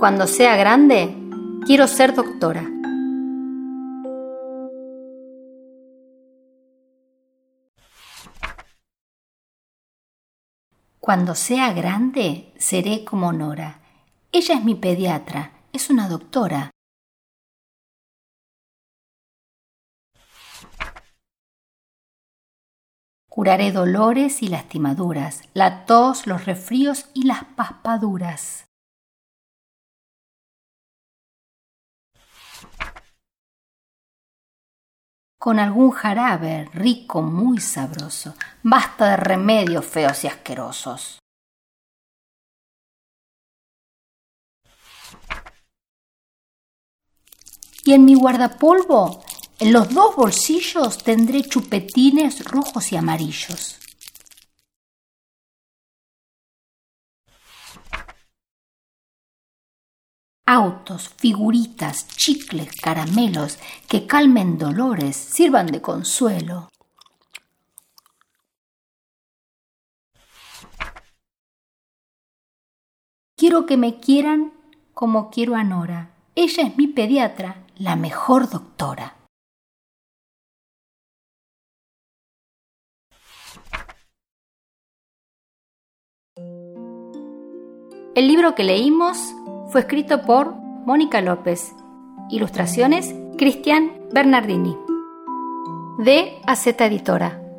[0.00, 1.14] Cuando sea grande,
[1.66, 2.66] quiero ser doctora.
[10.98, 13.82] Cuando sea grande, seré como Nora.
[14.32, 16.70] Ella es mi pediatra, es una doctora.
[23.28, 28.69] Curaré dolores y lastimaduras, la tos, los resfríos y las paspaduras.
[35.40, 41.18] Con algún jarabe rico, muy sabroso, basta de remedios feos y asquerosos.
[47.86, 49.24] Y en mi guardapolvo,
[49.58, 53.79] en los dos bolsillos, tendré chupetines rojos y amarillos.
[60.50, 66.68] Autos, figuritas, chicles, caramelos que calmen dolores, sirvan de consuelo.
[73.36, 74.52] Quiero que me quieran
[74.92, 76.10] como quiero a Nora.
[76.34, 79.16] Ella es mi pediatra, la mejor doctora.
[88.16, 89.32] El libro que leímos
[89.70, 90.54] fue escrito por
[90.84, 91.74] Mónica López.
[92.28, 94.76] Ilustraciones Cristian Bernardini.
[95.98, 97.49] De AZ Editora.